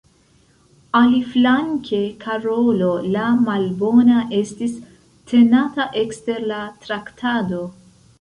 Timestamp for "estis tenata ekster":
4.39-6.41